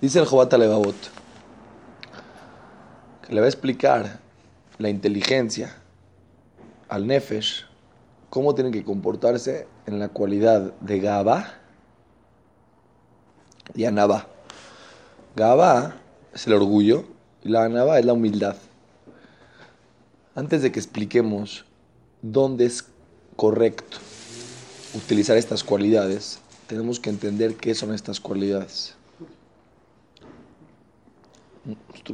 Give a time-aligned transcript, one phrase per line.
[0.00, 0.96] Dice el Jobat Levavot
[3.26, 4.18] que le va a explicar
[4.78, 5.76] la inteligencia
[6.88, 7.66] al Nefesh
[8.30, 11.52] cómo tienen que comportarse en la cualidad de Gaba
[13.74, 14.26] y Anaba.
[15.36, 15.96] Gaba
[16.32, 17.04] es el orgullo
[17.44, 18.56] y la Anaba es la humildad.
[20.34, 21.66] Antes de que expliquemos
[22.22, 22.86] dónde es
[23.36, 23.98] correcto
[24.94, 26.38] utilizar estas cualidades,
[26.68, 28.94] tenemos que entender qué son estas cualidades.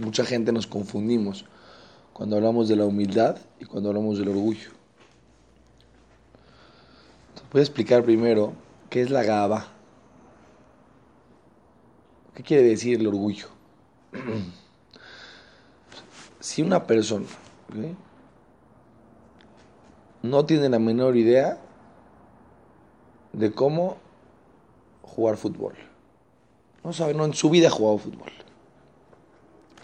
[0.01, 1.45] Mucha gente nos confundimos
[2.13, 4.71] cuando hablamos de la humildad y cuando hablamos del orgullo.
[7.53, 8.55] voy a explicar primero
[8.91, 9.69] qué es la gaba.
[12.35, 13.47] ¿Qué quiere decir el orgullo?
[16.41, 17.27] si una persona
[20.23, 21.59] no tiene la menor idea
[23.33, 23.97] de cómo
[25.03, 25.75] jugar fútbol,
[26.83, 28.33] no sabe, no en su vida ha jugado fútbol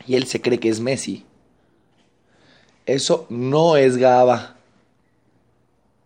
[0.06, 1.24] y él se cree que es Messi.
[2.86, 4.56] Eso no es Gaba.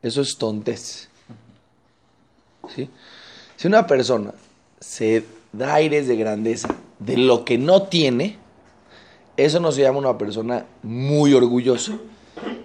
[0.03, 1.09] Eso es tontes.
[2.75, 2.91] ¿Sí?
[3.57, 4.35] Si una persona
[4.81, 8.37] se da aires de grandeza de lo que no tiene,
[9.37, 11.99] eso no se llama una persona muy orgullosa.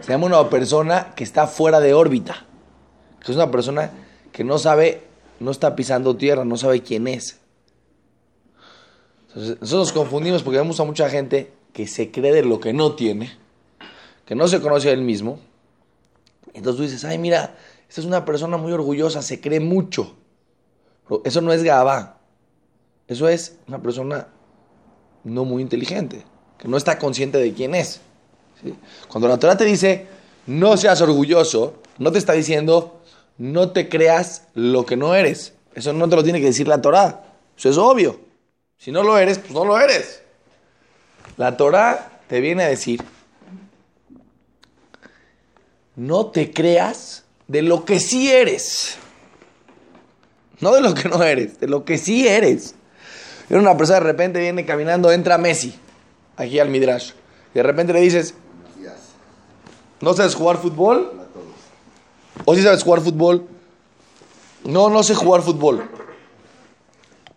[0.02, 2.46] Se llama una persona que está fuera de órbita.
[3.24, 3.92] Que es una persona
[4.32, 5.04] que no sabe,
[5.40, 7.41] no está pisando tierra, no sabe quién es
[9.36, 12.96] nosotros nos confundimos porque vemos a mucha gente que se cree de lo que no
[12.96, 13.32] tiene,
[14.26, 15.40] que no se conoce a él mismo.
[16.54, 17.56] Entonces tú dices, ay, mira,
[17.88, 20.16] esta es una persona muy orgullosa, se cree mucho.
[21.08, 22.18] Pero eso no es Gabá.
[23.08, 24.28] Eso es una persona
[25.24, 26.24] no muy inteligente,
[26.58, 28.02] que no está consciente de quién es.
[29.08, 30.08] Cuando la Torah te dice,
[30.46, 33.02] no seas orgulloso, no te está diciendo,
[33.38, 35.54] no te creas lo que no eres.
[35.74, 37.24] Eso no te lo tiene que decir la Torah.
[37.58, 38.31] Eso es obvio.
[38.82, 40.24] Si no lo eres, pues no lo eres.
[41.38, 43.00] La Torah te viene a decir,
[45.96, 48.98] no te creas de lo que sí eres.
[50.62, 52.74] No de lo que no eres, de lo que sí eres.
[53.52, 55.76] Y una persona de repente viene caminando, entra Messi,
[56.36, 57.12] aquí al Midrash.
[57.54, 58.34] Y de repente le dices,
[60.00, 61.22] ¿no sabes jugar fútbol?
[62.46, 63.46] ¿O si sabes jugar fútbol?
[64.64, 65.88] No, no sé jugar fútbol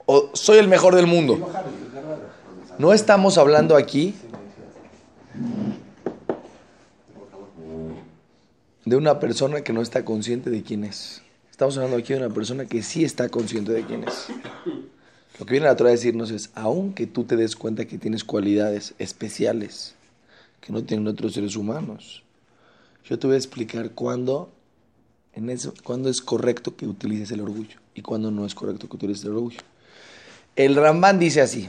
[0.07, 1.51] o soy el mejor del mundo.
[2.79, 4.15] No estamos hablando aquí
[8.85, 11.23] de una persona que no está consciente de quién es.
[11.51, 14.27] Estamos hablando aquí de una persona que sí está consciente de quién es.
[15.39, 18.25] Lo que viene la Torah a decirnos es, aunque tú te des cuenta que tienes
[18.25, 19.95] cualidades especiales
[20.61, 22.23] que no tienen otros seres humanos,
[23.05, 24.51] yo te voy a explicar cuándo,
[25.35, 29.25] en cuándo es correcto que utilices el orgullo y cuándo no es correcto que utilices
[29.25, 29.61] el orgullo.
[30.57, 31.69] El Ramban dice así.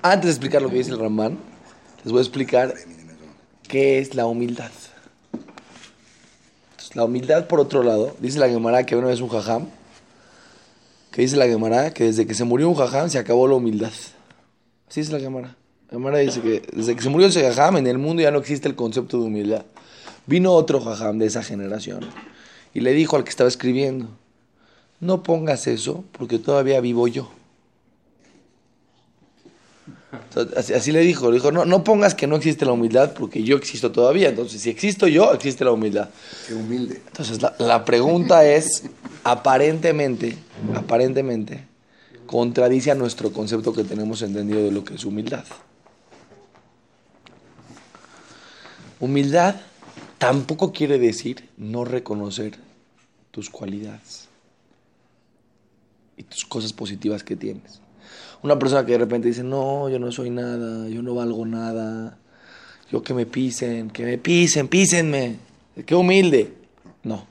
[0.00, 1.38] Antes de explicar lo que dice el Ramban,
[2.02, 2.72] les voy a explicar
[3.64, 4.70] qué es la humildad.
[6.94, 9.66] la humildad, por otro lado, dice la Gemara que una vez un jajam,
[11.12, 13.92] que dice la Gemara que desde que se murió un jajam se acabó la humildad.
[14.88, 15.56] Así dice la Gemara.
[15.90, 18.38] La Gemara dice que desde que se murió ese jajam en el mundo ya no
[18.38, 19.66] existe el concepto de humildad.
[20.26, 22.00] Vino otro jajam de esa generación
[22.72, 24.08] y le dijo al que estaba escribiendo,
[25.00, 27.30] no pongas eso porque todavía vivo yo.
[30.56, 33.56] Así, le dijo, le dijo, no, no pongas que no existe la humildad porque yo
[33.56, 34.28] existo todavía.
[34.28, 36.08] Entonces, si existo yo, existe la humildad.
[36.46, 37.02] Qué humilde.
[37.06, 38.84] Entonces, la, la pregunta es,
[39.24, 40.36] aparentemente,
[40.74, 41.66] aparentemente,
[42.26, 45.44] contradice a nuestro concepto que tenemos entendido de lo que es humildad.
[49.00, 49.56] Humildad
[50.18, 52.54] tampoco quiere decir no reconocer
[53.30, 54.27] tus cualidades
[56.18, 57.80] y tus cosas positivas que tienes.
[58.42, 62.18] Una persona que de repente dice, no, yo no soy nada, yo no valgo nada,
[62.90, 65.36] yo que me pisen, que me pisen, písenme,
[65.86, 66.52] qué humilde.
[67.02, 67.26] No.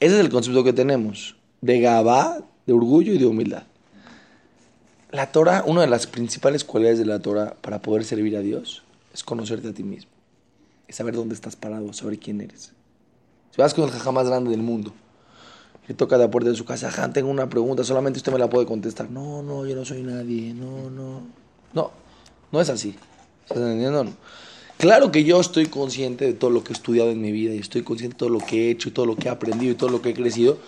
[0.00, 3.64] Ese es el concepto que tenemos, de gabá, de orgullo y de humildad.
[5.10, 8.82] La Torah, una de las principales cualidades de la Torah para poder servir a Dios
[9.14, 10.10] es conocerte a ti mismo,
[10.86, 12.72] es saber dónde estás parado, saber quién eres.
[13.50, 14.92] Si vas con el jajá más grande del mundo,
[15.88, 18.50] le toca la puerta de su casa, Han, tengo una pregunta, solamente usted me la
[18.50, 19.10] puede contestar.
[19.10, 21.22] No, no, yo no soy nadie, no, no.
[21.72, 21.90] No,
[22.52, 22.94] no es así.
[23.42, 24.12] ¿Estás entendiendo?
[24.76, 27.58] Claro que yo estoy consciente de todo lo que he estudiado en mi vida y
[27.58, 29.74] estoy consciente de todo lo que he hecho y todo lo que he aprendido y
[29.74, 30.58] todo lo que he crecido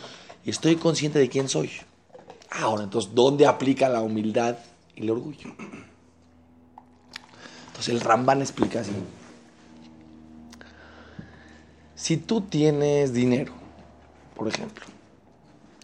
[0.44, 1.70] y estoy consciente de quién soy.
[2.50, 4.56] Ahora, entonces, ¿dónde aplica la humildad
[4.96, 5.54] y el orgullo?
[7.68, 8.90] Entonces el Ramban explica así.
[11.94, 13.52] Si tú tienes dinero,
[14.34, 14.86] por ejemplo,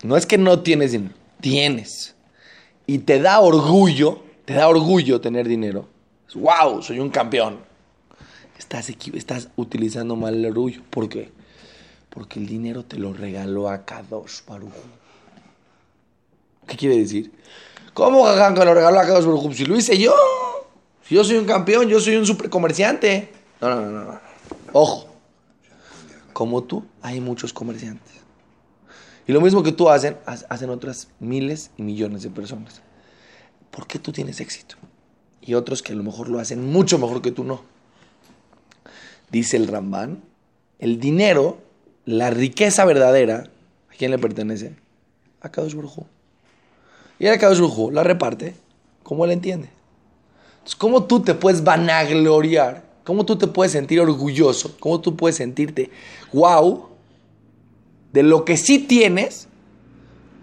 [0.03, 2.15] no es que no tienes dinero, tienes.
[2.87, 5.89] y te da orgullo, te da orgullo tener dinero,
[6.37, 7.59] wow, soy un campeón.
[8.59, 10.83] Estás, estás utilizando mal el orgullo.
[10.91, 11.31] ¿Por qué?
[12.11, 14.73] Porque el dinero te lo regaló a Kadosh Baruj.
[16.67, 17.33] ¿Qué quiere decir?
[17.93, 19.53] ¿Cómo lo regaló a Kadosh Baruj?
[19.53, 20.15] Si lo hice yo.
[21.07, 23.33] Si yo soy un campeón, yo soy un supercomerciante.
[23.61, 24.21] No, no, no, no.
[24.73, 25.07] Ojo.
[26.33, 28.15] Como tú, hay muchos comerciantes.
[29.27, 32.81] Y lo mismo que tú hacen, hacen otras miles y millones de personas.
[33.71, 34.77] ¿Por qué tú tienes éxito?
[35.41, 37.63] Y otros que a lo mejor lo hacen mucho mejor que tú no.
[39.31, 40.23] Dice el Rambán,
[40.79, 41.59] el dinero,
[42.05, 43.51] la riqueza verdadera,
[43.91, 44.77] ¿a quién le pertenece?
[45.41, 46.05] A Kadosh Baruj
[47.19, 48.55] Y a Kadosh Baruj la reparte
[49.03, 49.69] como él entiende.
[50.59, 52.85] Entonces, ¿cómo tú te puedes vanagloriar?
[53.05, 54.77] ¿Cómo tú te puedes sentir orgulloso?
[54.81, 55.91] ¿Cómo tú puedes sentirte
[56.33, 56.96] wow
[58.13, 59.49] de lo que sí tienes,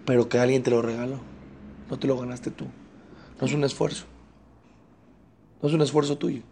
[0.04, 1.18] pero que alguien te lo regaló?
[1.90, 2.66] No te lo ganaste tú.
[3.40, 4.04] No es un esfuerzo.
[5.62, 6.42] No es un esfuerzo tuyo.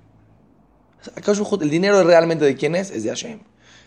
[1.16, 2.90] ¿Acaso el dinero realmente de quién es?
[2.90, 3.40] Es de Hashem.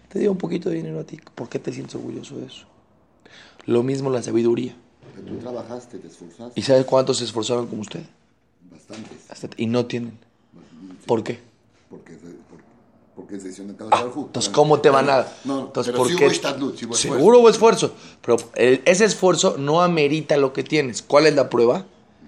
[0.10, 1.20] Te dio un poquito de dinero a ti.
[1.34, 2.66] ¿Por qué te sientes orgulloso de eso?
[3.66, 4.76] Lo mismo la sabiduría.
[5.26, 6.60] tú trabajaste, te esforzaste.
[6.60, 8.04] ¿Y sabes cuántos se esforzaron como usted?
[8.70, 9.50] Bastantes.
[9.58, 10.18] Y no tienen.
[11.06, 11.40] ¿Por qué?
[11.90, 12.18] Porque,
[13.16, 15.26] porque es decisión de cada ah, Entonces, ¿cómo te van a...?
[15.46, 16.28] No, entonces, pero ¿por qué?
[16.86, 17.94] hubo Seguro hubo esfuerzo.
[18.22, 21.02] Pero ese esfuerzo no amerita lo que tienes.
[21.02, 21.86] ¿Cuál es la prueba?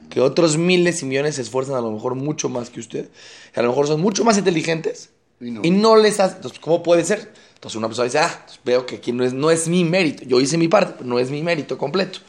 [0.10, 3.10] que otros miles y millones se esfuerzan a lo mejor mucho más que usted,
[3.54, 6.38] que a lo mejor son mucho más inteligentes y no, les hace.
[6.38, 7.32] Entonces, ¿cómo puede ser?
[7.56, 10.24] Entonces una persona dice, ah, veo que aquí no es, no es mi mérito.
[10.24, 12.20] Yo hice mi parte, pero no es mi mérito completo.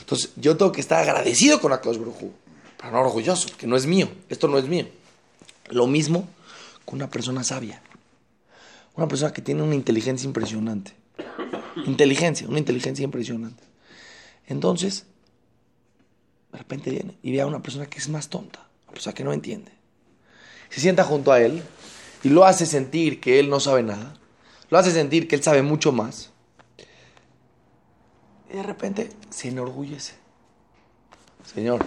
[0.00, 2.16] Entonces yo tengo que estar agradecido con Akadosh Baruj
[2.76, 4.08] pero no orgulloso, que no es mío.
[4.28, 4.86] Esto no es mío.
[5.70, 6.28] Lo mismo
[6.84, 7.82] con una persona sabia.
[8.96, 10.94] Una persona que tiene una inteligencia impresionante.
[11.84, 13.62] Inteligencia, una inteligencia impresionante.
[14.46, 15.06] Entonces,
[16.52, 19.24] de repente viene y ve a una persona que es más tonta, una persona que
[19.24, 19.72] no entiende.
[20.70, 21.62] Se sienta junto a él
[22.22, 24.14] y lo hace sentir que él no sabe nada,
[24.70, 26.30] lo hace sentir que él sabe mucho más.
[28.50, 30.14] Y de repente se enorgullece.
[31.44, 31.84] Señor,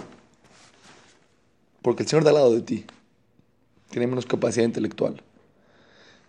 [1.82, 2.86] porque el Señor da al lado de ti
[3.90, 5.22] tiene menos capacidad intelectual.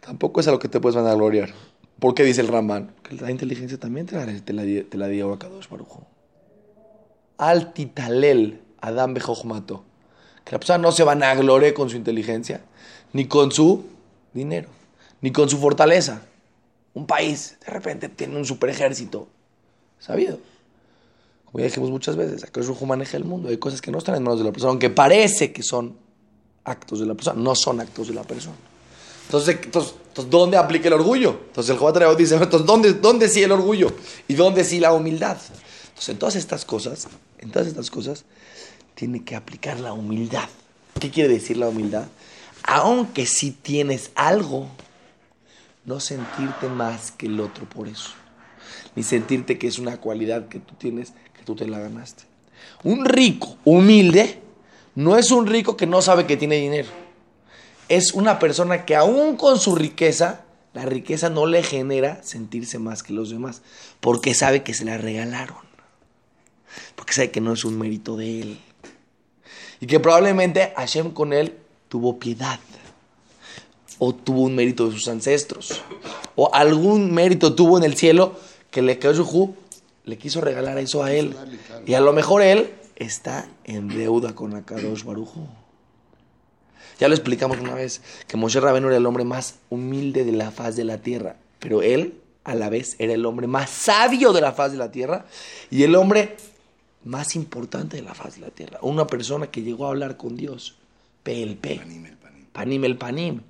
[0.01, 1.53] Tampoco es a lo que te puedes gloriar.
[1.99, 2.93] ¿Por qué dice el Ramán?
[3.03, 5.67] Que la inteligencia también te la, te la, te la dio a Kadosh
[7.37, 9.83] al titalel Adam Bejojmato.
[10.45, 12.61] Que la persona no se van a gloriar con su inteligencia,
[13.13, 13.85] ni con su
[14.33, 14.69] dinero,
[15.21, 16.21] ni con su fortaleza.
[16.93, 19.27] Un país de repente tiene un super ejército.
[19.99, 20.39] Sabido.
[21.45, 23.49] Como ya dijimos muchas veces, acá Rujo maneja el mundo.
[23.49, 25.97] Hay cosas que no están en manos de la persona, aunque parece que son
[26.63, 28.55] actos de la persona, no son actos de la persona.
[29.31, 29.95] Entonces, entonces,
[30.29, 31.39] ¿dónde aplica el orgullo?
[31.47, 33.93] Entonces el Jobat dice, entonces, ¿dónde, ¿dónde sí el orgullo?
[34.27, 35.37] ¿Y dónde sí la humildad?
[35.87, 37.07] Entonces, en estas cosas,
[37.39, 38.25] en todas estas cosas,
[38.93, 40.49] tiene que aplicar la humildad.
[40.99, 42.07] ¿Qué quiere decir la humildad?
[42.63, 44.67] Aunque si tienes algo,
[45.85, 48.09] no sentirte más que el otro por eso.
[48.97, 52.23] Ni sentirte que es una cualidad que tú tienes, que tú te la ganaste.
[52.83, 54.41] Un rico humilde
[54.95, 57.00] no es un rico que no sabe que tiene dinero.
[57.91, 63.03] Es una persona que aún con su riqueza, la riqueza no le genera sentirse más
[63.03, 63.61] que los demás,
[63.99, 65.71] porque sabe que se la regalaron
[66.95, 68.59] porque sabe que no es un mérito de él.
[69.79, 71.57] Y que probablemente Hashem con él
[71.89, 72.59] tuvo piedad.
[73.97, 75.81] O tuvo un mérito de sus ancestros.
[76.35, 78.35] O algún mérito tuvo en el cielo
[78.69, 78.99] que le
[80.03, 81.35] le quiso regalar eso a él.
[81.85, 85.47] Y a lo mejor él está en deuda con Akadosh Barujo.
[86.99, 90.51] Ya lo explicamos una vez, que Moshe Rabenu era el hombre más humilde de la
[90.51, 94.41] faz de la tierra, pero él a la vez era el hombre más sabio de
[94.41, 95.25] la faz de la tierra
[95.69, 96.35] y el hombre
[97.03, 98.79] más importante de la faz de la tierra.
[98.81, 100.75] Una persona que llegó a hablar con Dios.
[101.23, 101.77] PLP.
[101.77, 102.45] Panim el panim.
[102.51, 103.41] Panim el panim.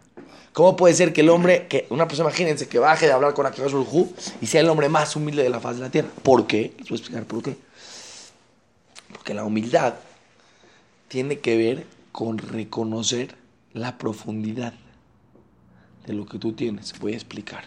[0.54, 3.46] ¿Cómo puede ser que el hombre, que una persona, imagínense, que baje de hablar con
[3.46, 6.10] Akadosh Hu y sea el hombre más humilde de la faz de la tierra?
[6.24, 6.74] ¿Por qué?
[6.78, 7.56] Les voy a explicar por qué.
[9.14, 9.94] Porque la humildad
[11.08, 13.36] tiene que ver con reconocer
[13.74, 14.74] la profundidad
[16.06, 16.98] de lo que tú tienes.
[17.00, 17.64] Voy a explicar.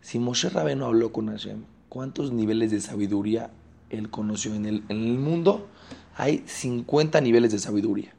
[0.00, 3.50] Si Moshe Rabeno habló con Hashem, ¿cuántos niveles de sabiduría
[3.90, 4.54] él conoció.
[4.54, 5.68] En el, en el mundo
[6.16, 8.14] hay 50 niveles de sabiduría,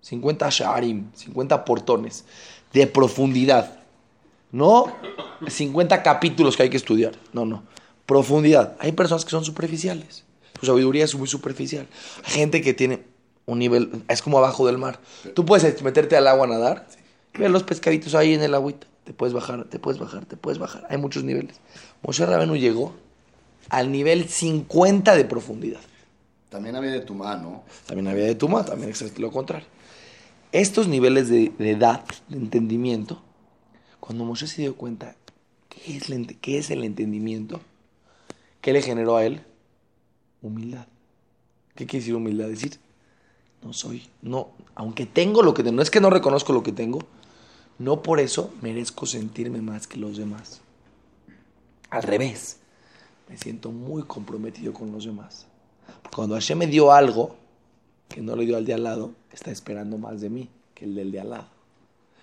[0.00, 2.24] 50 sharim, 50 portones
[2.72, 3.80] de profundidad.
[4.52, 4.92] No
[5.46, 7.64] 50 capítulos que hay que estudiar, no, no.
[8.06, 8.76] Profundidad.
[8.78, 10.24] Hay personas que son superficiales.
[10.60, 11.88] Su sabiduría es muy superficial.
[12.24, 13.02] Gente que tiene
[13.46, 15.00] un nivel, es como abajo del mar.
[15.34, 16.86] Tú puedes meterte al agua a nadar
[17.34, 18.86] y ver los pescaditos ahí en el agüita.
[19.04, 20.84] Te puedes bajar, te puedes bajar, te puedes bajar.
[20.90, 21.60] Hay muchos niveles.
[22.02, 22.92] Moshe Rabenu llegó
[23.68, 25.80] al nivel 50 de profundidad.
[26.48, 27.62] También había de tu mano.
[27.86, 29.66] También había de Tumá, también existe lo contrario.
[30.52, 33.22] Estos niveles de, de edad, de entendimiento,
[34.00, 35.16] cuando Moshe se dio cuenta
[35.68, 37.60] qué es, el qué es el entendimiento,
[38.60, 39.42] ¿qué le generó a él?
[40.42, 40.86] Humildad.
[41.74, 42.48] ¿Qué quiere decir humildad?
[42.48, 42.78] Decir,
[43.62, 46.72] no soy, no, aunque tengo lo que tengo, no es que no reconozco lo que
[46.72, 47.00] tengo,
[47.78, 50.60] no por eso merezco sentirme más que los demás.
[51.90, 52.58] Al revés,
[53.28, 55.46] me siento muy comprometido con los demás.
[56.14, 57.36] Cuando Hashem me dio algo
[58.08, 60.94] que no le dio al de al lado, está esperando más de mí que el
[60.94, 61.46] del de al lado.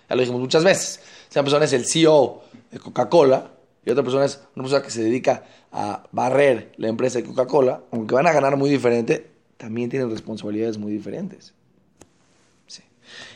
[0.08, 1.00] Ya lo dijimos muchas veces.
[1.28, 3.50] Si una persona es el CEO de Coca-Cola
[3.84, 7.82] y otra persona es una persona que se dedica a barrer la empresa de Coca-Cola,
[7.90, 11.52] aunque van a ganar muy diferente, también tienen responsabilidades muy diferentes.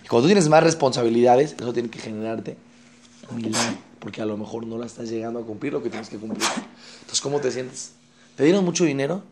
[0.05, 2.57] Y cuando tú tienes más responsabilidades, eso tiene que generarte
[3.31, 6.17] humildad, porque a lo mejor no la estás llegando a cumplir lo que tienes que
[6.17, 6.49] cumplir.
[7.01, 7.93] Entonces, ¿cómo te sientes?
[8.37, 9.23] ¿Te dieron mucho dinero?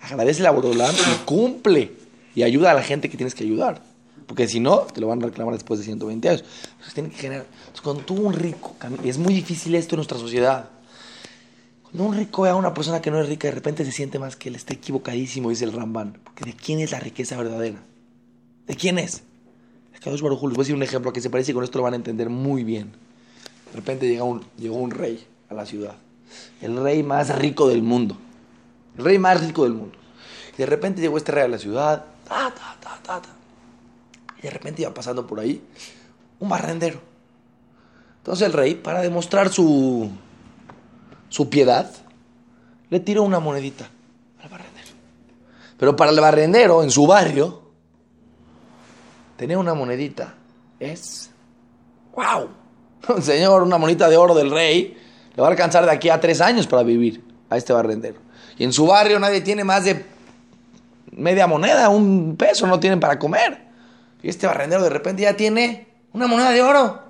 [0.00, 1.92] Agradece la Borolam y cumple.
[2.34, 3.80] Y ayuda a la gente que tienes que ayudar.
[4.26, 6.44] Porque si no, te lo van a reclamar después de 120 años.
[6.72, 7.46] Entonces, tiene que generar.
[7.46, 8.74] Entonces, cuando tú un rico,
[9.04, 10.68] es muy difícil esto en nuestra sociedad.
[11.90, 14.18] Cuando un rico ve a una persona que no es rica, de repente se siente
[14.18, 16.18] más que él está equivocadísimo, dice el Ramban.
[16.24, 17.78] Porque ¿de quién es la riqueza verdadera?
[18.66, 19.22] ¿De quién es?
[20.06, 20.42] Kadosh Baruj.
[20.42, 21.96] Les voy a decir un ejemplo que se parece y con esto lo van a
[21.96, 22.92] entender muy bien.
[23.72, 25.96] De repente llega un, llegó un rey a la ciudad.
[26.62, 28.16] El rey más rico del mundo.
[28.96, 29.96] El rey más rico del mundo.
[30.54, 32.04] Y de repente llegó este rey a la ciudad.
[32.28, 33.22] Ta, ta, ta.
[34.38, 35.62] Y de repente iba pasando por ahí
[36.38, 37.00] un barrendero.
[38.18, 40.10] Entonces el rey, para demostrar su,
[41.36, 41.90] su piedad,
[42.88, 43.86] le tiró una monedita
[44.42, 44.88] al barrendero.
[45.76, 47.60] Pero para el barrendero, en su barrio,
[49.36, 50.32] tener una monedita
[50.80, 51.28] es...
[52.14, 52.48] ¡Wow!
[53.20, 54.96] Señor, una monedita de oro del rey
[55.34, 58.18] le va a alcanzar de aquí a tres años para vivir a este barrendero.
[58.56, 60.06] Y en su barrio nadie tiene más de
[61.10, 63.60] media moneda, un peso, no tienen para comer.
[64.22, 67.02] Y este barrendero de repente ya tiene una moneda de oro.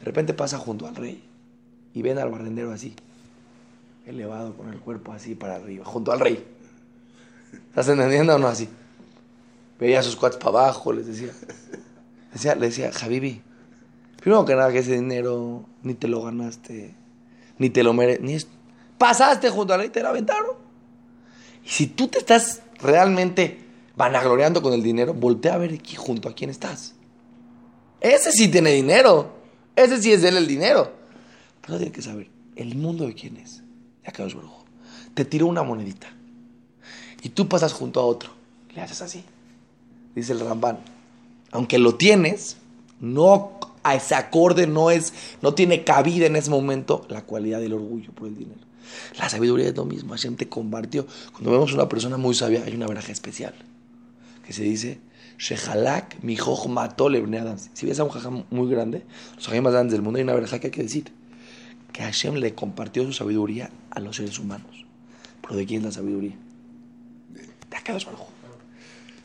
[0.00, 1.22] De repente pasa junto al rey
[1.94, 2.96] y ven al barrendero así,
[4.06, 6.44] elevado con el cuerpo así para arriba, junto al rey.
[7.68, 8.68] ¿Estás entendiendo o no así?
[9.78, 11.32] Veía a sus cuates para abajo, les decía.
[12.32, 13.42] decía le decía, Javibi,
[14.20, 16.94] primero que nada que ese dinero ni te lo ganaste,
[17.58, 18.46] ni te lo mereces, ni es-
[18.98, 20.56] pasaste junto al rey te lo aventaron.
[21.64, 23.58] Y si tú te estás realmente
[23.96, 26.94] vanagloriando con el dinero, voltea a ver aquí junto a quién estás.
[28.00, 29.34] Ese sí tiene dinero.
[29.74, 30.92] Ese sí es él el dinero.
[31.62, 33.62] Pero tiene que saber, el mundo de quién es.
[34.06, 34.64] Ya quedó su brujo.
[35.14, 36.08] Te tiró una monedita.
[37.22, 38.30] Y tú pasas junto a otro.
[38.74, 39.24] Le haces así.
[40.14, 40.78] Dice el Ramban.
[41.50, 42.58] Aunque lo tienes,
[43.00, 47.72] no a ese acorde no es, no tiene cabida en ese momento la cualidad del
[47.72, 48.60] orgullo por el dinero.
[49.18, 50.12] La sabiduría es lo mismo.
[50.12, 51.06] Hashem te compartió.
[51.32, 53.54] Cuando vemos una persona muy sabia, hay una veraja especial
[54.44, 55.00] que se dice
[55.38, 56.36] Shehalak mi
[56.68, 57.08] mató.
[57.74, 59.04] Si ves a un jajam muy grande,
[59.36, 61.12] los jajam más grandes del mundo, hay una veraja que hay que decir
[61.96, 64.84] que Hashem le compartió su sabiduría a los seres humanos.
[65.40, 66.34] ¿Pero de quién es la sabiduría?
[67.70, 68.28] De acá Baruj.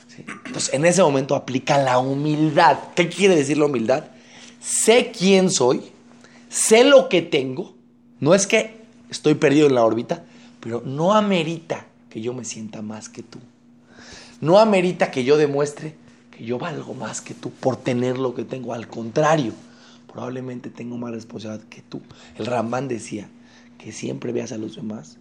[0.08, 0.24] ¿Sí?
[0.46, 2.78] Entonces, en ese momento aplica la humildad.
[2.96, 4.06] ¿Qué quiere decir la humildad?
[4.62, 5.82] Sé quién soy,
[6.50, 7.75] sé lo que tengo.
[8.22, 10.24] No es que estoy perdido en la órbita,
[10.62, 13.40] pero no amerita que yo me sienta más que tú.
[14.40, 15.96] No amerita que yo demuestre
[16.32, 18.74] que yo valgo más que tú por tener lo que tengo.
[18.74, 19.51] Al contrario,
[20.12, 22.01] probablemente tengo más responsabilidad que tú.
[22.38, 23.30] El Ramán decía
[23.77, 25.18] que siempre veas a los demás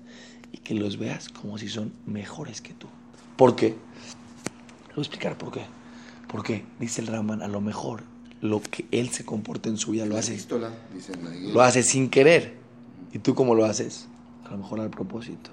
[0.53, 2.89] y que los veas como si son mejores que tú.
[3.37, 3.69] ¿Por qué?
[3.69, 5.63] Le voy a explicar por qué.
[6.29, 8.05] Porque, dice el Ramán, a lo mejor
[8.41, 10.39] lo que él se comporta en su vida lo hace,
[11.53, 12.57] lo hace sin querer.
[13.13, 14.09] ¿Y tú cómo lo haces?
[14.45, 15.51] A lo mejor al propósito.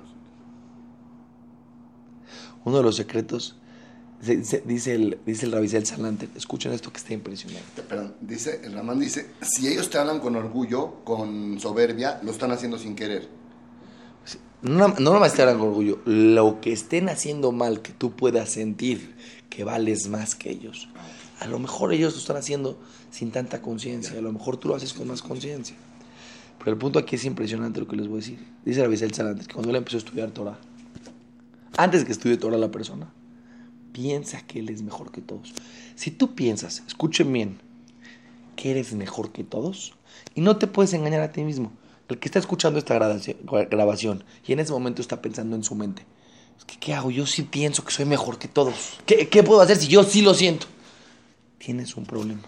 [2.65, 3.55] Uno de los secretos,
[4.21, 7.81] se- se- dice el, dice el Rabisel Salanter, escuchen esto que está impresionante.
[7.83, 12.51] Perdón, dice, el Ramán dice, si ellos te hablan con orgullo, con soberbia, lo están
[12.51, 13.27] haciendo sin querer.
[14.63, 19.15] No, no nomás te hagan orgullo, lo que estén haciendo mal que tú puedas sentir
[19.51, 20.89] que vales más que ellos.
[21.39, 22.79] A lo mejor ellos lo están haciendo
[23.11, 25.75] sin tanta conciencia, a lo mejor tú lo haces con más conciencia.
[26.57, 28.39] Pero el punto aquí es impresionante lo que les voy a decir.
[28.65, 30.57] Dice Rabisel Salanter que cuando él empezó a estudiar Torah,
[31.77, 33.13] antes que estudie Torah la persona,
[33.91, 35.53] piensa que él es mejor que todos.
[35.95, 37.59] Si tú piensas, escuchen bien,
[38.55, 39.93] que eres mejor que todos,
[40.35, 41.71] y no te puedes engañar a ti mismo.
[42.09, 46.05] El que está escuchando esta grabación, y en ese momento está pensando en su mente,
[46.79, 47.11] ¿qué hago?
[47.11, 48.97] Yo sí pienso que soy mejor que todos.
[49.05, 50.67] ¿Qué, qué puedo hacer si yo sí lo siento?
[51.57, 52.43] Tienes un problema.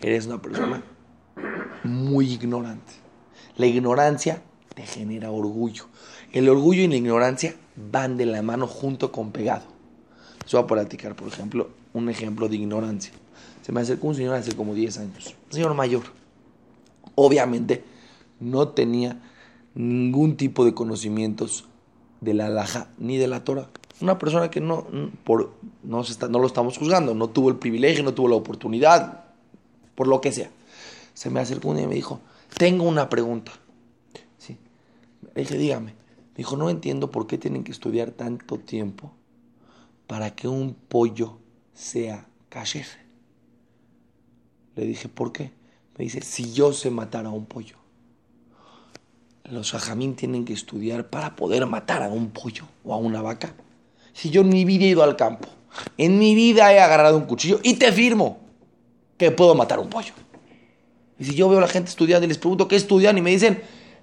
[0.00, 0.82] Eres una persona
[1.84, 2.92] muy ignorante.
[3.56, 4.42] La ignorancia
[4.74, 5.86] te genera orgullo.
[6.32, 9.64] El orgullo y la ignorancia van de la mano junto con pegado.
[10.50, 13.12] Les voy a platicar, por ejemplo, un ejemplo de ignorancia.
[13.62, 16.02] Se me acercó un señor hace como 10 años, un señor mayor.
[17.14, 17.84] Obviamente
[18.40, 19.22] no tenía
[19.76, 21.66] ningún tipo de conocimientos
[22.20, 23.68] de la alhaja ni de la Torah.
[24.00, 24.88] Una persona que no,
[25.22, 25.52] por,
[25.84, 29.26] no, se está, no lo estamos juzgando, no tuvo el privilegio, no tuvo la oportunidad,
[29.94, 30.50] por lo que sea.
[31.14, 32.18] Se me acercó un día y me dijo,
[32.58, 33.52] tengo una pregunta.
[34.36, 34.56] ¿Sí?
[35.32, 35.92] Le dije, dígame.
[35.92, 39.12] Me dijo, no entiendo por qué tienen que estudiar tanto tiempo
[40.10, 41.38] para que un pollo
[41.72, 42.84] sea kasher.
[44.74, 45.52] Le dije, ¿por qué?
[45.96, 47.76] Me dice, si yo sé matar a un pollo,
[49.44, 53.54] los ajamín tienen que estudiar para poder matar a un pollo o a una vaca.
[54.12, 55.48] Si yo en mi vida he ido al campo,
[55.96, 58.40] en mi vida he agarrado un cuchillo y te firmo
[59.16, 60.14] que puedo matar un pollo.
[61.20, 63.30] Y si yo veo a la gente estudiando y les pregunto qué estudian y me
[63.30, 63.62] dicen,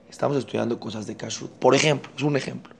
[0.09, 2.73] estamos estudiando cosas de kashrut, por ejemplo, es un ejemplo.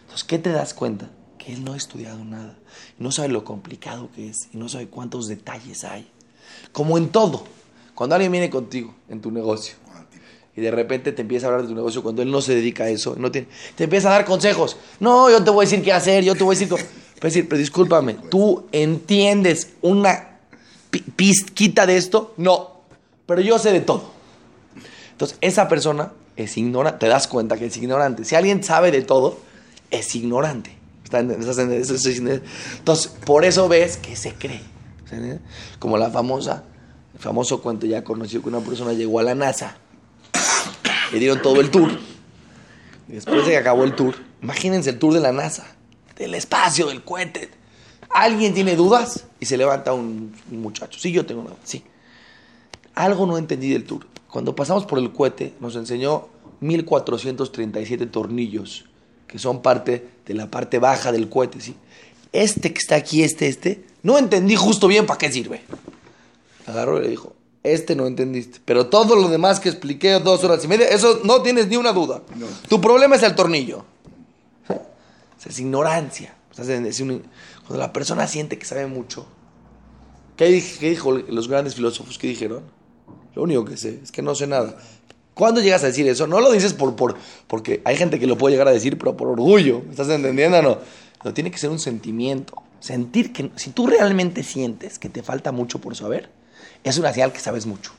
[0.00, 1.10] Entonces, ¿qué te das cuenta?
[1.44, 2.56] Que él no ha estudiado nada,
[2.98, 6.08] no sabe lo complicado que es, y no sabe cuántos detalles hay.
[6.72, 7.44] Como en todo,
[7.94, 9.74] cuando alguien viene contigo en tu negocio
[10.56, 12.84] y de repente te empieza a hablar de tu negocio cuando él no se dedica
[12.84, 14.76] a eso, no tiene, te empieza a dar consejos.
[15.00, 16.74] No, yo te voy a decir qué hacer, yo te voy a decir...
[17.14, 20.40] Pero, decir, pero discúlpame, ¿tú entiendes una
[21.16, 22.34] pizquita de esto?
[22.36, 22.80] No,
[23.24, 24.10] pero yo sé de todo.
[25.12, 28.26] Entonces, esa persona es ignorante, te das cuenta que es ignorante.
[28.26, 29.38] Si alguien sabe de todo,
[29.90, 30.76] es ignorante.
[31.12, 34.60] Entonces, por eso ves que se cree.
[35.78, 36.64] Como la famosa,
[37.12, 39.76] el famoso cuento ya conocido que una persona llegó a la NASA,
[41.12, 41.90] le dieron todo el tour.
[43.08, 45.66] Y después de que acabó el tour, imagínense el tour de la NASA,
[46.16, 47.50] del espacio, del cohete.
[48.10, 49.26] ¿Alguien tiene dudas?
[49.40, 50.98] Y se levanta un, muchacho.
[50.98, 51.50] Sí, yo tengo una.
[51.64, 51.84] Sí.
[52.94, 54.06] Algo no entendí del tour.
[54.28, 56.28] Cuando pasamos por el cohete, nos enseñó
[56.60, 58.86] 1437 tornillos,
[59.34, 61.74] que son parte de la parte baja del cohete, ¿sí?
[62.32, 65.60] Este que está aquí, este, este, no entendí justo bien para qué sirve.
[66.68, 68.60] Agarró y le dijo, este no entendiste.
[68.64, 71.92] Pero todo lo demás que expliqué dos horas y media, eso no tienes ni una
[71.92, 72.22] duda.
[72.68, 73.84] Tu problema es el tornillo.
[75.44, 76.36] es ignorancia.
[76.54, 77.24] cuando
[77.70, 79.26] la persona siente que sabe mucho,
[80.36, 82.18] ¿qué, ¿qué dijo los grandes filósofos?
[82.18, 82.62] ¿Qué dijeron?
[83.34, 84.78] Lo único que sé es que no sé nada.
[85.34, 86.26] ¿Cuándo llegas a decir eso?
[86.26, 87.16] No lo dices por, por,
[87.48, 89.82] porque hay gente que lo puede llegar a decir, pero por orgullo.
[89.90, 90.62] ¿Estás entendiendo?
[90.62, 90.78] No.
[91.24, 92.62] No, tiene que ser un sentimiento.
[92.78, 96.30] Sentir que, si tú realmente sientes que te falta mucho por saber,
[96.84, 97.92] es una señal que sabes mucho.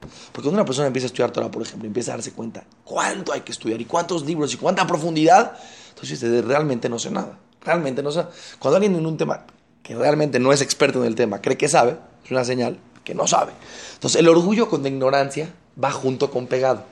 [0.00, 3.32] Porque cuando una persona empieza a estudiar Torah, por ejemplo, empieza a darse cuenta cuánto
[3.32, 5.56] hay que estudiar y cuántos libros y cuánta profundidad,
[5.90, 7.38] entonces realmente no sé nada.
[7.62, 8.24] Realmente no sé.
[8.58, 9.44] Cuando alguien en un tema
[9.82, 13.14] que realmente no es experto en el tema cree que sabe, es una señal que
[13.14, 13.52] no sabe.
[13.94, 15.52] Entonces el orgullo con la ignorancia
[15.82, 16.84] va junto con pegado.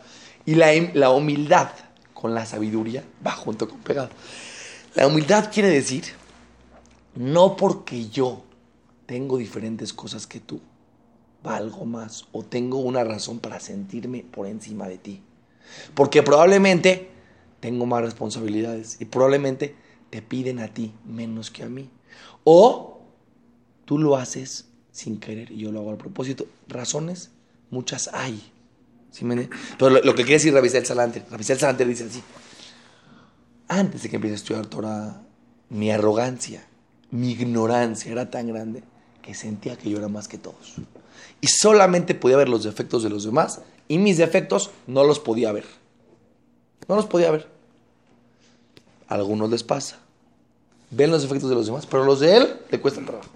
[0.46, 1.70] Y la, la humildad
[2.12, 4.10] con la sabiduría va junto con pegado.
[4.94, 6.04] La humildad quiere decir,
[7.14, 8.44] no porque yo
[9.06, 10.60] tengo diferentes cosas que tú,
[11.42, 15.22] valgo más o tengo una razón para sentirme por encima de ti.
[15.94, 17.10] Porque probablemente
[17.60, 19.74] tengo más responsabilidades y probablemente
[20.10, 21.90] te piden a ti menos que a mí.
[22.44, 23.00] O
[23.84, 26.46] tú lo haces sin querer y yo lo hago al propósito.
[26.68, 27.30] Razones,
[27.70, 28.53] muchas hay.
[29.78, 32.22] Pero lo, que quiere decir Rabisel Salante, Rabisel Salante dice así.
[33.68, 35.22] Antes de que empiece a estudiar Torah,
[35.70, 36.64] mi arrogancia,
[37.10, 38.82] mi ignorancia era tan grande
[39.22, 40.74] que sentía que yo era más que todos
[41.40, 45.52] y solamente podía ver los defectos de los demás y mis defectos no los podía
[45.52, 45.66] ver.
[46.88, 47.48] No los podía ver.
[49.08, 49.98] A algunos les pasa.
[50.90, 53.28] Ven los defectos de los demás, pero los de él le cuestan trabajo.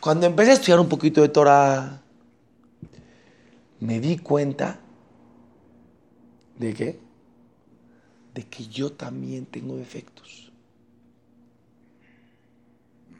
[0.00, 2.00] Cuando empecé a estudiar un poquito de Torah,
[3.80, 4.80] me di cuenta
[6.58, 7.00] de qué?
[8.34, 10.52] De que yo también tengo defectos.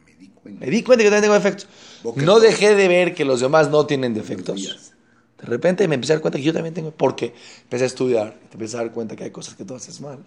[0.07, 0.61] Me di cuenta.
[0.61, 1.69] Me di cuenta que yo también tengo defectos.
[2.17, 4.93] No dejé de ver que los demás no tienen defectos.
[5.39, 6.91] De repente me empecé a dar cuenta que yo también tengo.
[6.91, 8.39] Porque empecé a estudiar.
[8.49, 10.25] Te empecé a dar cuenta que hay cosas que tú haces mal.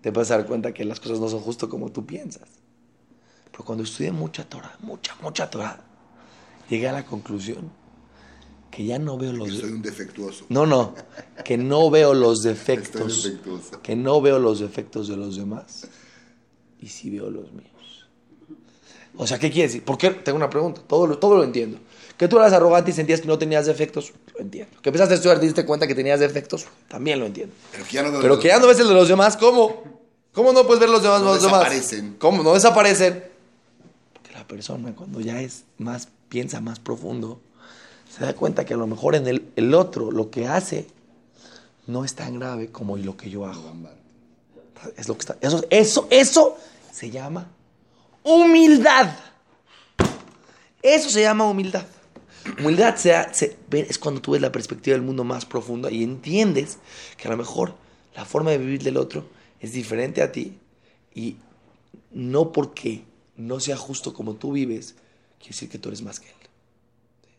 [0.00, 2.48] Te empecé a dar cuenta que las cosas no son justo como tú piensas.
[3.50, 5.78] Pero cuando estudié mucha Torah, mucha, mucha Torah,
[6.68, 7.70] llegué a la conclusión
[8.72, 9.48] que ya no veo los.
[9.48, 10.46] Que soy un defectuoso.
[10.48, 10.94] No, no.
[11.44, 13.30] Que no veo los defectos.
[13.82, 15.86] Que no veo los defectos de los demás.
[16.80, 17.68] Y sí veo los míos.
[19.14, 19.84] O sea, ¿qué quiere decir?
[19.84, 20.10] ¿Por qué?
[20.10, 20.80] Tengo una pregunta.
[20.88, 21.78] Todo lo, todo lo entiendo.
[22.16, 24.80] Que tú eras arrogante y sentías que no tenías defectos, lo entiendo.
[24.80, 27.54] Que empezaste a estudiar y te diste cuenta que tenías defectos, también lo entiendo.
[27.72, 29.82] Pero que ya no, Pero que ya no ves el de los demás, ¿cómo?
[30.32, 31.20] ¿Cómo no puedes ver los demás?
[31.20, 32.16] No los desaparecen.
[32.18, 32.42] ¿Cómo?
[32.42, 33.24] No desaparecen.
[34.14, 37.40] Porque la persona cuando ya es más, piensa más profundo,
[38.14, 40.86] se da cuenta que a lo mejor en el, el otro lo que hace
[41.86, 43.72] no es tan grave como lo que yo hago.
[44.96, 45.36] Es lo que está.
[45.40, 46.56] Eso, eso, eso
[46.92, 47.48] se llama
[48.22, 49.14] humildad.
[50.82, 51.86] Eso se llama humildad.
[52.58, 56.78] Humildad se, se- es cuando tú ves la perspectiva del mundo más profunda y entiendes
[57.16, 57.74] que a lo mejor
[58.16, 59.24] la forma de vivir del otro
[59.60, 60.58] es diferente a ti
[61.14, 61.36] y
[62.10, 63.04] no porque
[63.36, 64.96] no sea justo como tú vives,
[65.38, 66.34] quiere decir que tú eres más que él.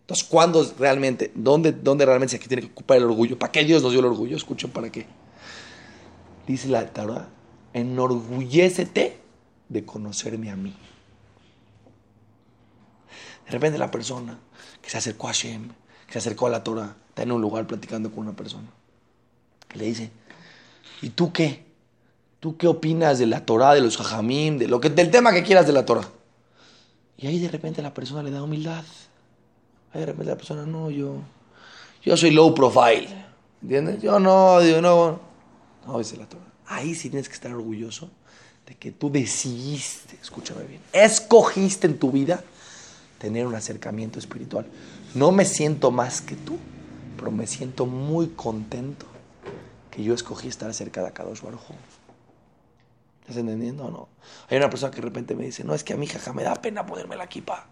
[0.03, 3.39] Entonces, ¿cuándo realmente, dónde, dónde realmente se tiene que ocupar el orgullo?
[3.39, 4.35] ¿Para qué Dios nos dio el orgullo?
[4.35, 5.07] Escuchen, ¿para qué?
[6.45, 7.29] Dice la Torah,
[7.71, 9.17] enorgullécete
[9.69, 10.75] de conocerme a mí.
[13.45, 14.39] De repente la persona
[14.81, 15.69] que se acercó a Hashem,
[16.05, 18.67] que se acercó a la Torah, está en un lugar platicando con una persona.
[19.73, 20.11] Y le dice,
[21.01, 21.63] ¿y tú qué?
[22.41, 25.43] ¿Tú qué opinas de la Torah, de los jajamim, de lo que, del tema que
[25.43, 26.09] quieras de la Torah?
[27.17, 28.83] Y ahí de repente la persona le da humildad.
[29.93, 31.17] Ahí de repente la persona, no, yo,
[32.01, 33.07] yo soy low profile.
[33.61, 34.01] ¿Entiendes?
[34.01, 35.19] Yo no, yo no.
[35.85, 36.43] No, dice la Torah.
[36.65, 38.09] Ahí sí tienes que estar orgulloso
[38.67, 42.41] de que tú decidiste, escúchame bien, escogiste en tu vida
[43.17, 44.65] tener un acercamiento espiritual.
[45.13, 46.57] No me siento más que tú,
[47.17, 49.05] pero me siento muy contento
[49.91, 51.61] que yo escogí estar cerca de Akadosh Baruj.
[53.21, 54.09] ¿Estás entendiendo o no?
[54.49, 56.43] Hay una persona que de repente me dice, no, es que a mi jaja me
[56.43, 57.67] da pena ponerme la equipa.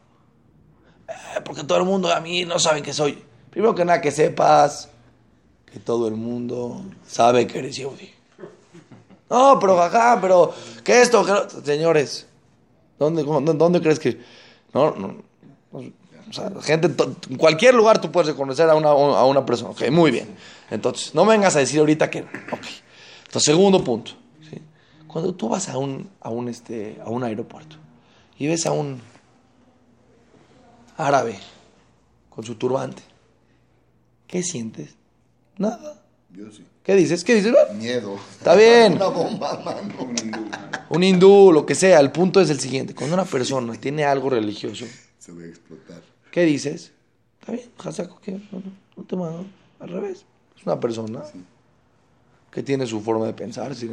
[1.43, 3.23] Porque todo el mundo a mí no saben que soy.
[3.49, 4.89] Primero que nada, que sepas
[5.65, 8.11] que todo el mundo sabe que eres Yehudi.
[9.29, 11.25] No, pero jaja, pero ¿qué esto?
[11.25, 12.27] ¿Qué lo-?" Señores,
[12.99, 14.19] ¿dónde, dónde, dónde crees que.?
[14.73, 15.15] No, no.
[15.71, 16.89] O sea, gente,
[17.29, 19.71] en cualquier lugar tú puedes reconocer a una, a una persona.
[19.71, 20.35] Ok, muy bien.
[20.69, 22.19] Entonces, no me vengas a decir ahorita que.
[22.19, 22.65] Ok.
[23.25, 24.11] Entonces, segundo punto.
[24.49, 24.61] ¿sí?
[25.07, 27.75] Cuando tú vas a un, a, un, este, a un aeropuerto
[28.37, 29.01] y ves a un
[31.07, 31.39] árabe
[32.29, 33.01] con su turbante,
[34.27, 34.95] ¿qué sientes?
[35.57, 36.01] Nada.
[36.31, 36.65] Yo sí.
[36.83, 37.23] ¿Qué dices?
[37.23, 37.53] ¿Qué dices?
[37.75, 38.15] Miedo.
[38.31, 38.93] Está bien.
[38.93, 40.13] Una bomba, mano.
[40.89, 41.99] Un hindú, lo que sea.
[41.99, 42.95] El punto es el siguiente.
[42.95, 44.85] Cuando una persona tiene algo religioso,
[45.19, 46.01] Se va a explotar.
[46.31, 46.91] ¿qué dices?
[47.39, 48.39] Está bien, Hasako, ¿qué?
[48.51, 49.45] No, te mando.
[49.79, 50.25] Al revés.
[50.57, 51.21] Es una persona
[52.49, 53.89] que tiene su forma de pensar, ¿sí?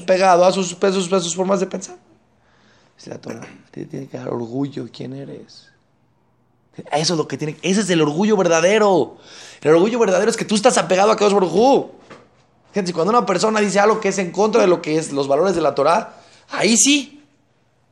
[0.00, 1.96] Apegado a sus, a sus, a sus formas de pensar.
[2.98, 3.46] Es la Torah.
[3.70, 5.70] Te tiene que dar orgullo quién eres.
[6.92, 7.56] Eso es lo que tiene.
[7.62, 9.16] Ese es el orgullo verdadero.
[9.62, 11.90] El orgullo verdadero es que tú estás apegado a Kadosh Baruj.
[12.72, 15.26] Gente, cuando una persona dice algo que es en contra de lo que es los
[15.28, 17.22] valores de la Torah, ahí sí.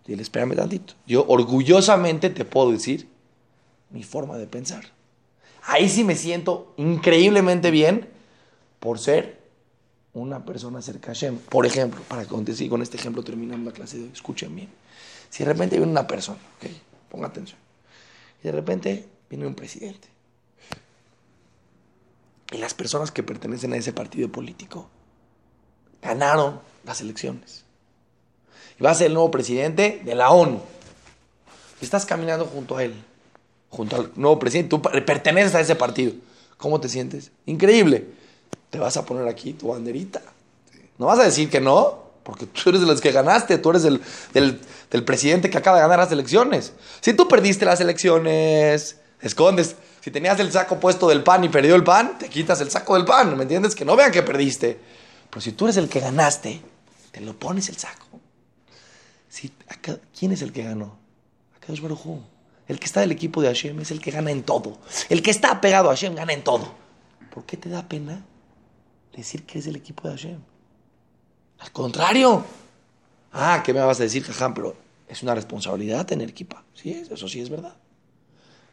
[0.06, 0.94] Dile, espérame tantito.
[1.06, 3.08] Yo orgullosamente te puedo decir
[3.90, 4.84] mi forma de pensar.
[5.64, 8.08] Ahí sí me siento increíblemente bien
[8.80, 9.38] por ser
[10.14, 11.38] una persona cerca a Hashem.
[11.38, 14.68] Por ejemplo, para contestar con este ejemplo terminamos la clase de hoy, escuchen bien.
[15.28, 16.70] Si de repente viene una persona, ok,
[17.10, 17.58] ponga atención,
[18.42, 20.08] y de repente viene un presidente,
[22.50, 24.88] y las personas que pertenecen a ese partido político
[26.00, 27.64] ganaron las elecciones.
[28.80, 30.60] Y va a ser el nuevo presidente de la ONU.
[31.80, 32.94] Y estás caminando junto a él,
[33.68, 36.12] junto al nuevo presidente, tú per- perteneces a ese partido.
[36.56, 37.32] ¿Cómo te sientes?
[37.44, 38.06] Increíble.
[38.70, 40.22] Te vas a poner aquí tu banderita.
[40.96, 43.86] No vas a decir que no, porque tú eres de los que ganaste, tú eres
[43.86, 44.02] el,
[44.34, 44.60] del,
[44.90, 46.74] del presidente que acaba de ganar las elecciones.
[47.00, 49.76] Si tú perdiste las elecciones, escondes.
[50.02, 52.96] Si tenías el saco puesto del pan y perdió el pan, te quitas el saco
[52.96, 53.74] del pan, ¿me entiendes?
[53.74, 54.78] Que no vean que perdiste.
[55.30, 56.60] Pero si tú eres el que ganaste,
[57.12, 58.20] te lo pones el saco.
[59.30, 59.50] Si,
[60.14, 60.98] ¿Quién es el que ganó?
[61.56, 62.20] Akadosh Baruj.
[62.66, 64.76] El que está del equipo de Hashem es el que gana en todo.
[65.08, 66.74] El que está pegado a Hashem gana en todo.
[67.32, 68.22] ¿Por qué te da pena
[69.16, 70.40] decir que eres del equipo de Hashem?
[71.58, 72.44] Al contrario.
[73.32, 74.54] Ah, ¿qué me vas a decir, Jajam?
[74.54, 74.76] Pero
[75.08, 76.64] es una responsabilidad tener equipa.
[76.74, 77.74] Sí, es, eso sí es verdad.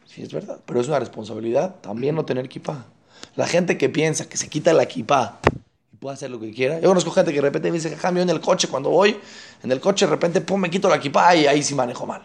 [0.06, 0.60] Sí es verdad.
[0.64, 2.86] Pero es una responsabilidad también no tener equipa.
[3.34, 5.40] La gente que piensa que se quita la equipa
[5.92, 6.80] y puede hacer lo que quiera.
[6.80, 9.16] Yo conozco gente que de repente me dice, Jajam, yo en el coche, cuando voy,
[9.62, 12.22] en el coche de repente, pum, me quito la equipa y ahí sí manejo mal.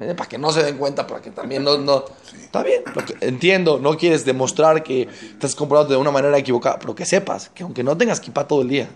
[0.00, 0.14] ¿Eh?
[0.14, 1.76] Para que no se den cuenta, para que también no...
[1.76, 2.04] no
[2.42, 2.82] Está bien,
[3.20, 7.62] entiendo, no quieres demostrar que estás comportando de una manera equivocada, pero que sepas que
[7.62, 8.88] aunque no tengas equipa todo el día,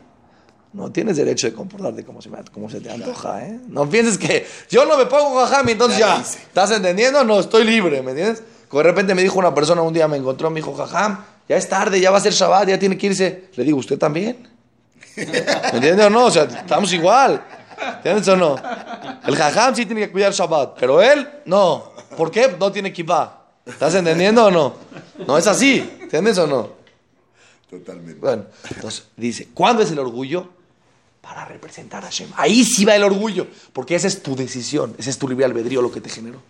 [0.74, 3.60] no tienes derecho de comportarte como se, como se te antoja, ¿eh?
[3.68, 6.20] No pienses que yo no me pongo jajam y entonces Ya.
[6.20, 7.22] ¿Estás entendiendo?
[7.22, 8.42] No, estoy libre, ¿me entiendes?
[8.68, 11.56] Como de repente me dijo una persona un día, me encontró, me dijo, jajam, ya
[11.56, 13.44] es tarde, ya va a ser Shabbat, ya tiene que irse.
[13.54, 14.48] Le digo, ¿usted también?
[15.16, 15.24] ¿Me
[15.74, 16.24] entiende o no?
[16.26, 17.40] O sea, estamos igual.
[17.96, 18.56] ¿Entiendes o no?
[19.26, 21.92] El jajam sí tiene que cuidar Shabbat, pero él no.
[22.16, 22.56] ¿Por qué?
[22.58, 23.42] No tiene kippah.
[23.64, 24.74] ¿Estás entendiendo o no?
[25.24, 25.98] No es así.
[26.00, 26.70] ¿Entiendes o no?
[27.70, 28.20] Totalmente.
[28.20, 30.48] Bueno, entonces dice, ¿cuándo es el orgullo?
[31.24, 32.30] Para representar a Hashem.
[32.36, 35.80] Ahí sí va el orgullo, porque esa es tu decisión, ese es tu libre albedrío
[35.80, 36.40] lo que te generó.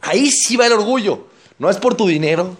[0.00, 1.26] Ahí sí va el orgullo.
[1.58, 2.56] No es por tu dinero,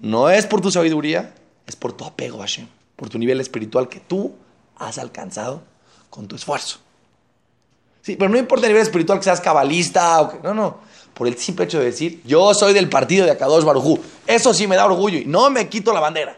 [0.00, 1.34] no es por tu sabiduría,
[1.66, 4.34] es por tu apego a Hashem, por tu nivel espiritual que tú
[4.76, 5.62] has alcanzado
[6.10, 6.80] con tu esfuerzo.
[8.02, 10.80] Sí, pero no importa el nivel espiritual que seas cabalista o que, no, no.
[11.14, 13.98] por el simple hecho de decir, yo soy del partido de Akadosh Barujú.
[14.26, 16.36] Eso sí me da orgullo y no me quito la bandera.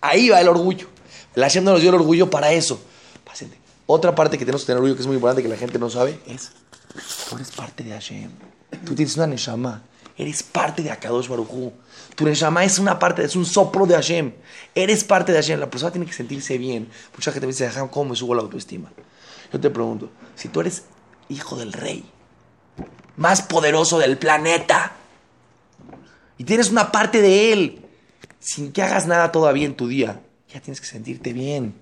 [0.00, 0.88] Ahí va el orgullo.
[1.34, 2.80] La Hashem nos dio el orgullo para eso.
[3.24, 3.58] Paciente.
[3.86, 5.90] Otra parte que tenemos que tener orgullo, que es muy importante, que la gente no
[5.90, 6.52] sabe, es,
[7.28, 8.30] tú eres parte de Hashem.
[8.84, 9.82] Tú tienes una Neshama.
[10.16, 11.72] Eres parte de Akadosh Barujú.
[12.14, 14.32] Tu Neshama es una parte, es un soplo de Hashem.
[14.74, 15.58] Eres parte de Hashem.
[15.58, 16.88] La persona tiene que sentirse bien.
[17.14, 18.92] Mucha gente me dice, ¿cómo me subo la autoestima?
[19.52, 20.84] Yo te pregunto, si tú eres
[21.28, 22.04] hijo del rey,
[23.16, 24.92] más poderoso del planeta,
[26.38, 27.86] y tienes una parte de él,
[28.40, 30.20] sin que hagas nada todavía en tu día,
[30.52, 31.74] ya tienes que sentirte bien.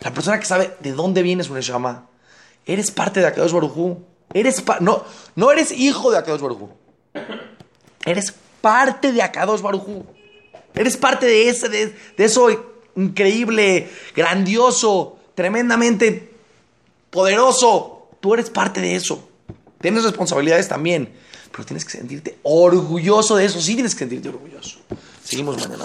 [0.00, 2.08] La persona que sabe de dónde viene su Neshama,
[2.64, 4.04] eres parte de Akadosh Barujú.
[4.34, 6.70] Eres no, no eres hijo de Akadosh Barujú.
[8.04, 10.04] Eres parte de Akadosh Barujú.
[10.74, 12.48] Eres parte de ese, de, de eso
[12.96, 16.32] increíble, grandioso, tremendamente
[17.10, 18.08] poderoso.
[18.20, 19.28] Tú eres parte de eso.
[19.80, 21.14] Tienes responsabilidades también.
[21.52, 23.60] Pero tienes que sentirte orgulloso de eso.
[23.60, 24.78] Sí tienes que sentirte orgulloso.
[25.24, 25.84] Seguimos mañana.